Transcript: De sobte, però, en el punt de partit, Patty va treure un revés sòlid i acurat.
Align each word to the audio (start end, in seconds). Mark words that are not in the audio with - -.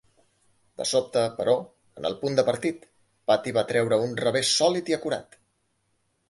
De 0.81 0.85
sobte, 0.91 1.25
però, 1.41 1.53
en 2.01 2.07
el 2.09 2.15
punt 2.21 2.39
de 2.39 2.45
partit, 2.47 2.87
Patty 3.33 3.53
va 3.59 3.65
treure 3.73 4.01
un 4.07 4.17
revés 4.23 4.51
sòlid 4.63 4.91
i 4.95 4.99
acurat. 4.99 5.39